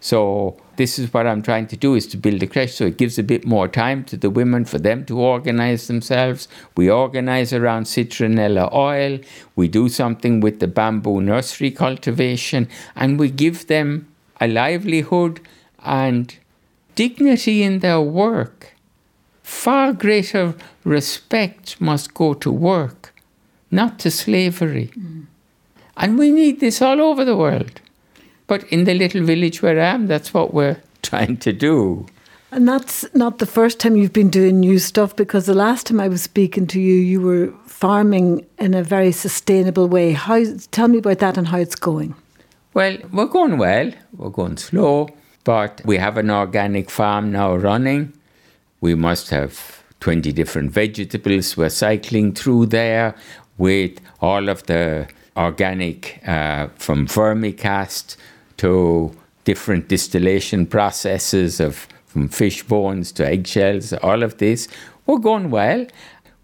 So 0.00 0.56
this 0.76 0.98
is 0.98 1.12
what 1.12 1.26
I'm 1.26 1.42
trying 1.42 1.66
to 1.68 1.76
do 1.76 1.94
is 1.94 2.06
to 2.08 2.16
build 2.16 2.42
a 2.42 2.46
creche 2.46 2.74
so 2.74 2.86
it 2.86 2.96
gives 2.96 3.18
a 3.18 3.22
bit 3.22 3.44
more 3.44 3.68
time 3.68 4.02
to 4.04 4.16
the 4.16 4.30
women 4.30 4.64
for 4.64 4.78
them 4.78 5.04
to 5.06 5.20
organize 5.20 5.86
themselves. 5.86 6.48
We 6.74 6.90
organize 6.90 7.52
around 7.52 7.84
citronella 7.84 8.72
oil, 8.72 9.20
we 9.56 9.68
do 9.68 9.88
something 9.88 10.40
with 10.40 10.58
the 10.58 10.68
bamboo 10.68 11.20
nursery 11.20 11.70
cultivation, 11.70 12.68
and 12.96 13.18
we 13.18 13.30
give 13.30 13.66
them 13.66 14.08
a 14.40 14.48
livelihood 14.48 15.40
and 15.84 16.34
dignity 16.94 17.62
in 17.62 17.80
their 17.80 18.00
work 18.00 18.74
far 19.50 19.92
greater 19.92 20.54
respect 20.84 21.80
must 21.80 22.14
go 22.14 22.32
to 22.34 22.50
work, 22.50 23.12
not 23.70 23.98
to 23.98 24.10
slavery. 24.10 24.90
Mm. 24.96 25.26
And 25.96 26.18
we 26.18 26.30
need 26.30 26.60
this 26.60 26.80
all 26.80 27.00
over 27.00 27.24
the 27.24 27.36
world. 27.36 27.80
But 28.46 28.64
in 28.72 28.84
the 28.84 28.94
little 28.94 29.22
village 29.22 29.60
where 29.60 29.78
I 29.78 29.86
am, 29.86 30.06
that's 30.06 30.32
what 30.32 30.54
we're 30.54 30.80
trying 31.02 31.36
to 31.38 31.52
do. 31.52 32.06
And 32.52 32.66
that's 32.66 33.04
not 33.14 33.38
the 33.38 33.46
first 33.46 33.78
time 33.80 33.96
you've 33.96 34.12
been 34.12 34.30
doing 34.30 34.60
new 34.60 34.78
stuff 34.78 35.14
because 35.14 35.46
the 35.46 35.54
last 35.54 35.86
time 35.86 36.00
I 36.00 36.08
was 36.08 36.22
speaking 36.22 36.66
to 36.68 36.80
you, 36.80 36.94
you 36.94 37.20
were 37.20 37.52
farming 37.66 38.46
in 38.58 38.74
a 38.74 38.82
very 38.82 39.12
sustainable 39.12 39.88
way. 39.88 40.12
How, 40.12 40.42
tell 40.70 40.88
me 40.88 40.98
about 40.98 41.18
that 41.18 41.36
and 41.36 41.48
how 41.48 41.58
it's 41.58 41.76
going. 41.76 42.14
Well, 42.72 42.96
we're 43.12 43.26
going 43.26 43.58
well, 43.58 43.92
we're 44.16 44.30
going 44.30 44.56
slow, 44.56 45.08
but 45.44 45.82
we 45.84 45.98
have 45.98 46.16
an 46.16 46.30
organic 46.30 46.88
farm 46.88 47.32
now 47.32 47.56
running. 47.56 48.14
We 48.80 48.94
must 48.94 49.30
have 49.30 49.82
20 50.00 50.32
different 50.32 50.70
vegetables. 50.70 51.56
We're 51.56 51.68
cycling 51.68 52.32
through 52.32 52.66
there 52.66 53.14
with 53.58 54.00
all 54.20 54.48
of 54.48 54.64
the 54.66 55.08
organic 55.36 56.20
uh, 56.26 56.68
from 56.76 57.06
vermicast 57.06 58.16
to 58.58 59.14
different 59.44 59.88
distillation 59.88 60.66
processes 60.66 61.60
of 61.60 61.86
from 62.06 62.28
fish 62.28 62.64
bones 62.64 63.12
to 63.12 63.24
eggshells, 63.24 63.92
all 63.92 64.22
of 64.24 64.38
this. 64.38 64.66
We're 65.06 65.18
going 65.18 65.50
well. 65.50 65.86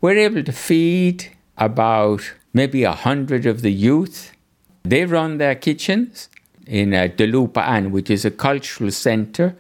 We're 0.01 0.19
able 0.19 0.45
to 0.45 0.53
feed 0.53 1.37
about 1.59 2.33
maybe 2.53 2.85
a 2.85 2.93
hundred 2.93 3.47
of 3.47 3.63
the 3.63 3.73
youth. 3.73 4.33
They 4.85 5.05
run 5.05 5.39
their 5.39 5.57
kitchens 5.57 6.29
in 6.67 6.95
uh, 6.95 7.09
which 7.91 8.11
is 8.11 8.25
a 8.25 8.31
cultural 8.31 8.93
centre 8.93 9.57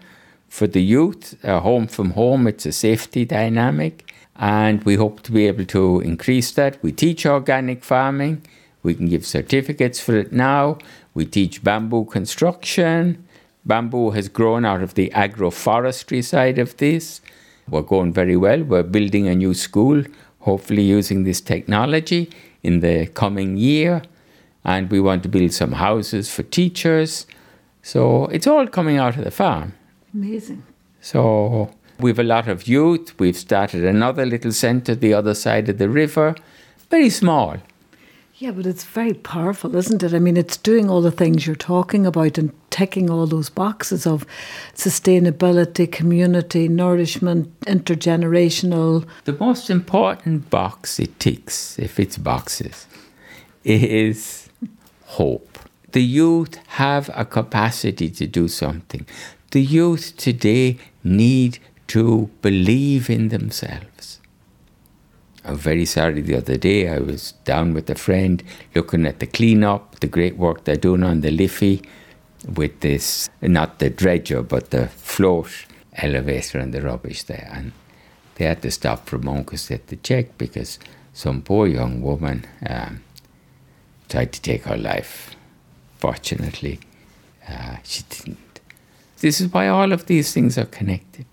for 0.57 0.67
the 0.67 0.83
youth, 0.83 1.37
a 1.45 1.61
home 1.61 1.87
from 1.87 2.13
home. 2.13 2.47
It's 2.47 2.65
a 2.65 2.73
safety 2.73 3.27
dynamic, 3.27 4.11
and 4.37 4.83
we 4.85 4.95
hope 4.95 5.21
to 5.25 5.33
be 5.33 5.47
able 5.47 5.67
to 5.67 6.01
increase 6.01 6.51
that. 6.53 6.83
We 6.83 6.93
teach 6.93 7.27
organic 7.27 7.85
farming. 7.85 8.41
We 8.83 8.95
can 8.95 9.07
give 9.07 9.27
certificates 9.27 10.01
for 10.01 10.17
it 10.17 10.33
now. 10.33 10.79
We 11.13 11.27
teach 11.27 11.63
bamboo 11.63 12.07
construction. 12.07 13.23
Bamboo 13.67 14.13
has 14.13 14.31
grown 14.31 14.65
out 14.65 14.83
of 14.83 14.95
the 14.95 15.11
agroforestry 15.11 16.25
side 16.25 16.59
of 16.59 16.75
this. 16.79 17.21
We're 17.69 17.83
going 17.83 18.15
very 18.15 18.37
well. 18.37 18.63
We're 18.63 18.83
building 18.83 19.29
a 19.29 19.35
new 19.35 19.53
school, 19.53 20.05
hopefully 20.41 20.85
using 20.85 21.25
this 21.25 21.43
technology 21.43 22.31
in 22.63 22.81
the 22.81 23.09
coming 23.09 23.59
year. 23.59 24.01
And 24.65 24.91
we 24.91 25.01
want 25.01 25.23
to 25.25 25.29
build 25.29 25.53
some 25.53 25.73
houses 25.73 26.33
for 26.33 26.45
teachers. 26.45 27.27
So 27.83 28.27
it's 28.27 28.47
all 28.47 28.67
coming 28.67 28.97
out 28.97 29.19
of 29.19 29.25
the 29.25 29.31
farm. 29.31 29.75
Amazing. 30.17 30.63
So 31.03 31.71
we've 32.01 32.19
a 32.19 32.23
lot 32.23 32.49
of 32.49 32.67
youth. 32.67 33.13
We've 33.19 33.37
started 33.37 33.85
another 33.85 34.25
little 34.25 34.53
centre 34.53 34.95
the 34.95 35.13
other 35.13 35.35
side 35.35 35.69
of 35.69 35.77
the 35.77 35.91
river, 35.91 36.35
very 36.91 37.11
small. 37.11 37.59
Yeah, 38.37 38.53
but 38.53 38.65
it's 38.65 38.85
very 38.85 39.13
powerful, 39.13 39.77
isn't 39.77 40.03
it? 40.03 40.15
I 40.15 40.19
mean, 40.19 40.39
it's 40.39 40.57
doing 40.57 40.89
all 40.89 41.03
the 41.03 41.11
things 41.11 41.47
you're 41.47 41.55
talking 41.55 42.07
about 42.07 42.39
and 42.39 42.51
ticking 42.71 43.11
all 43.11 43.27
those 43.27 43.51
boxes 43.51 44.07
of 44.07 44.25
sustainability, 44.75 45.91
community, 45.91 46.67
nourishment, 46.67 47.61
intergenerational. 47.61 49.07
The 49.25 49.37
most 49.39 49.69
important 49.69 50.49
box 50.49 50.99
it 50.99 51.21
ticks, 51.21 51.79
if 51.79 52.01
it's 52.01 52.17
boxes, 52.17 52.87
is 53.65 54.49
hope. 55.05 55.59
The 55.93 56.03
youth 56.03 56.57
have 56.67 57.11
a 57.15 57.25
capacity 57.25 58.11
to 58.11 58.27
do 58.27 58.49
something. 58.49 59.07
The 59.57 59.63
youth 59.63 60.19
today 60.19 60.77
need 61.03 61.61
to 61.87 62.29
believe 62.43 63.09
in 63.09 63.31
themselves. 63.31 64.21
I'm 65.47 65.57
very 65.57 65.87
sorry 65.87 66.21
the 66.21 66.37
other 66.37 66.59
day 66.59 66.91
I 66.91 66.99
was 66.99 67.33
down 67.47 67.73
with 67.73 67.89
a 67.89 67.95
friend 67.95 68.43
looking 68.75 69.07
at 69.07 69.19
the 69.19 69.27
cleanup, 69.27 70.01
the 70.01 70.09
great 70.09 70.37
work 70.37 70.65
they're 70.65 70.77
doing 70.77 71.03
on 71.03 71.23
the 71.23 71.31
Liffey 71.31 71.81
with 72.47 72.81
this, 72.81 73.31
not 73.41 73.79
the 73.79 73.89
dredger, 73.89 74.43
but 74.43 74.73
the 74.73 74.89
float 74.89 75.65
elevator 75.95 76.59
and 76.59 76.75
the 76.75 76.83
rubbish 76.83 77.23
there. 77.23 77.49
And 77.51 77.73
they 78.35 78.45
had 78.45 78.61
to 78.61 78.71
stop 78.71 79.07
for 79.07 79.17
a 79.17 79.25
moment 79.25 79.47
because 79.47 79.69
they 79.69 79.77
had 79.77 79.89
to 79.89 79.97
check 79.97 80.37
because 80.37 80.79
some 81.15 81.41
poor 81.41 81.67
young 81.67 82.03
woman 82.03 82.45
um, 82.69 83.03
tried 84.11 84.35
to 84.35 84.43
take 84.43 84.65
her 84.65 84.77
life. 84.77 85.35
Fortunately, 85.97 86.79
uh, 87.49 87.77
she 87.85 88.03
didn't. 88.11 88.46
This 89.21 89.41
is 89.41 89.53
why 89.53 89.69
all 89.69 89.93
of 89.93 90.07
these 90.07 90.33
things 90.33 90.59
are 90.59 90.67
connected. 90.67 91.27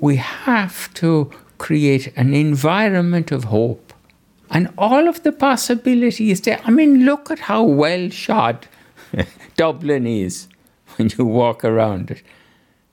We 0.00 0.16
have 0.16 0.92
to 0.94 1.30
create 1.58 2.12
an 2.16 2.34
environment 2.34 3.30
of 3.30 3.44
hope. 3.44 3.92
And 4.50 4.68
all 4.76 5.08
of 5.08 5.22
the 5.22 5.32
possibilities 5.32 6.40
there. 6.40 6.60
I 6.64 6.70
mean, 6.70 7.04
look 7.04 7.30
at 7.30 7.38
how 7.38 7.62
well 7.62 8.10
shod 8.10 8.66
Dublin 9.56 10.06
is 10.06 10.48
when 10.96 11.10
you 11.16 11.24
walk 11.24 11.64
around 11.64 12.10
it. 12.10 12.22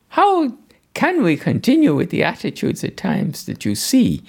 How 0.09 0.53
can 0.93 1.23
we 1.23 1.35
continue 1.35 1.95
with 1.95 2.11
the 2.11 2.23
attitudes 2.23 2.83
at 2.83 2.97
times 2.97 3.45
that 3.45 3.65
you 3.65 3.75
see 3.75 4.23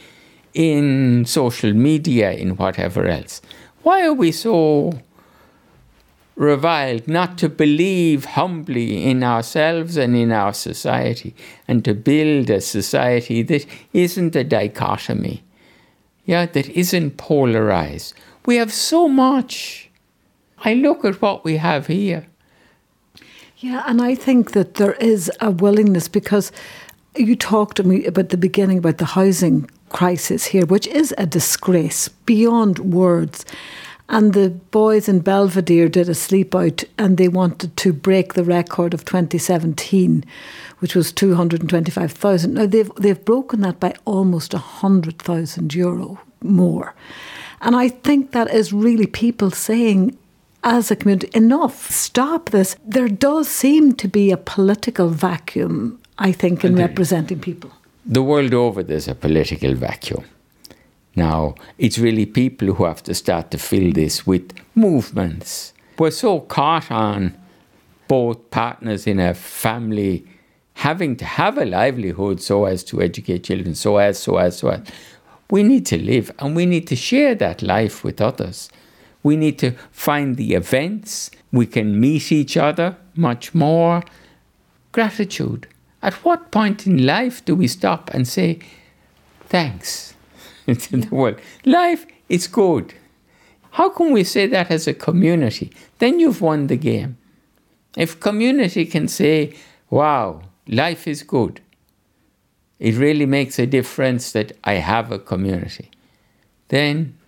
in 0.54 1.24
social 1.26 1.72
media, 1.72 2.32
in 2.32 2.56
whatever 2.56 3.06
else? 3.06 3.40
Why 3.82 4.04
are 4.04 4.14
we 4.14 4.32
so 4.32 5.00
reviled 6.36 7.06
not 7.06 7.36
to 7.38 7.48
believe 7.48 8.24
humbly 8.24 9.04
in 9.04 9.22
ourselves 9.22 9.96
and 9.96 10.16
in 10.16 10.32
our 10.32 10.54
society 10.54 11.34
and 11.68 11.84
to 11.84 11.94
build 11.94 12.48
a 12.50 12.60
society 12.60 13.42
that 13.42 13.66
isn't 13.92 14.34
a 14.34 14.44
dichotomy, 14.44 15.42
yeah, 16.24 16.46
that 16.46 16.68
isn't 16.70 17.16
polarized. 17.16 18.14
We 18.46 18.56
have 18.56 18.72
so 18.72 19.08
much. 19.08 19.90
I 20.64 20.74
look 20.74 21.04
at 21.04 21.20
what 21.20 21.44
we 21.44 21.56
have 21.56 21.86
here. 21.86 22.26
Yeah, 23.58 23.84
and 23.86 24.00
I 24.00 24.14
think 24.14 24.52
that 24.52 24.74
there 24.74 24.94
is 24.94 25.30
a 25.40 25.50
willingness 25.50 26.08
because 26.08 26.50
you 27.16 27.36
talked 27.36 27.76
to 27.76 27.82
me 27.82 28.06
about 28.06 28.30
the 28.30 28.38
beginning 28.38 28.78
about 28.78 28.98
the 28.98 29.04
housing 29.04 29.68
crisis 29.90 30.46
here, 30.46 30.64
which 30.64 30.86
is 30.86 31.14
a 31.18 31.26
disgrace 31.26 32.08
beyond 32.08 32.78
words. 32.78 33.44
And 34.10 34.32
the 34.32 34.50
boys 34.50 35.08
in 35.08 35.20
Belvedere 35.20 35.88
did 35.88 36.08
a 36.08 36.14
sleep 36.14 36.52
out 36.52 36.82
and 36.98 37.16
they 37.16 37.28
wanted 37.28 37.76
to 37.76 37.92
break 37.92 38.34
the 38.34 38.42
record 38.42 38.92
of 38.92 39.04
2017, 39.04 40.24
which 40.80 40.96
was 40.96 41.12
225,000. 41.12 42.54
Now 42.54 42.66
they've, 42.66 42.90
they've 42.96 43.24
broken 43.24 43.60
that 43.60 43.78
by 43.78 43.94
almost 44.04 44.52
100,000 44.52 45.74
euro 45.74 46.18
more. 46.42 46.92
And 47.60 47.76
I 47.76 47.88
think 47.88 48.32
that 48.32 48.52
is 48.52 48.72
really 48.72 49.06
people 49.06 49.52
saying, 49.52 50.18
as 50.64 50.90
a 50.90 50.96
community, 50.96 51.30
enough, 51.32 51.88
stop 51.88 52.50
this. 52.50 52.76
There 52.84 53.08
does 53.08 53.48
seem 53.48 53.94
to 53.94 54.08
be 54.08 54.32
a 54.32 54.36
political 54.36 55.08
vacuum, 55.08 56.00
I 56.18 56.32
think, 56.32 56.64
in 56.64 56.74
representing 56.74 57.38
people. 57.38 57.70
The 58.04 58.24
world 58.24 58.54
over, 58.54 58.82
there's 58.82 59.06
a 59.06 59.14
political 59.14 59.74
vacuum. 59.74 60.24
Now, 61.16 61.54
it's 61.78 61.98
really 61.98 62.26
people 62.26 62.74
who 62.74 62.84
have 62.84 63.02
to 63.04 63.14
start 63.14 63.50
to 63.50 63.58
fill 63.58 63.92
this 63.92 64.26
with 64.26 64.52
movements. 64.74 65.72
We're 65.98 66.10
so 66.10 66.40
caught 66.40 66.90
on 66.90 67.36
both 68.08 68.50
partners 68.50 69.06
in 69.06 69.20
a 69.20 69.34
family 69.34 70.26
having 70.74 71.14
to 71.16 71.24
have 71.24 71.58
a 71.58 71.64
livelihood 71.64 72.40
so 72.40 72.64
as 72.64 72.82
to 72.84 73.02
educate 73.02 73.44
children, 73.44 73.74
so 73.74 73.98
as, 73.98 74.18
so 74.18 74.38
as, 74.38 74.58
so 74.58 74.68
as. 74.68 74.80
We 75.50 75.62
need 75.62 75.84
to 75.86 75.98
live 76.02 76.30
and 76.38 76.56
we 76.56 76.64
need 76.64 76.86
to 76.88 76.96
share 76.96 77.34
that 77.34 77.60
life 77.60 78.02
with 78.02 78.20
others. 78.20 78.70
We 79.22 79.36
need 79.36 79.58
to 79.58 79.72
find 79.90 80.36
the 80.36 80.54
events. 80.54 81.30
We 81.52 81.66
can 81.66 82.00
meet 82.00 82.32
each 82.32 82.56
other 82.56 82.96
much 83.14 83.54
more. 83.54 84.02
Gratitude. 84.92 85.66
At 86.02 86.14
what 86.24 86.50
point 86.50 86.86
in 86.86 87.04
life 87.04 87.44
do 87.44 87.54
we 87.54 87.68
stop 87.68 88.10
and 88.14 88.26
say, 88.26 88.60
thanks? 89.48 90.14
into 90.74 90.96
the 90.96 91.14
world. 91.14 91.40
Life 91.64 92.06
is 92.28 92.46
good. 92.46 92.94
How 93.72 93.88
can 93.90 94.12
we 94.12 94.24
say 94.24 94.46
that 94.46 94.70
as 94.70 94.86
a 94.86 94.94
community? 94.94 95.72
Then 95.98 96.18
you've 96.18 96.40
won 96.40 96.66
the 96.66 96.76
game. 96.76 97.18
If 97.96 98.20
community 98.20 98.84
can 98.86 99.08
say, 99.08 99.54
wow, 99.90 100.42
life 100.66 101.06
is 101.06 101.22
good, 101.22 101.60
it 102.78 102.96
really 102.96 103.26
makes 103.26 103.58
a 103.58 103.66
difference 103.66 104.32
that 104.32 104.52
I 104.64 104.74
have 104.74 105.12
a 105.12 105.18
community, 105.18 105.90
then 106.68 107.18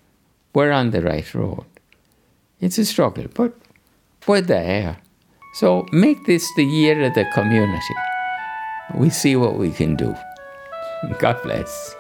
we're 0.55 0.71
on 0.71 0.91
the 0.91 1.03
right 1.03 1.35
road. 1.35 1.67
It's 2.61 2.79
a 2.79 2.85
struggle, 2.85 3.27
but 3.35 3.53
we're 4.27 4.41
there. 4.41 4.99
So 5.55 5.87
make 5.93 6.25
this 6.27 6.49
the 6.57 6.65
year 6.65 7.03
of 7.03 7.15
the 7.15 7.27
community. 7.35 7.95
We 8.95 9.11
see 9.11 9.37
what 9.37 9.59
we 9.59 9.71
can 9.71 9.97
do. 9.97 10.15
God 11.19 11.43
bless. 11.43 11.97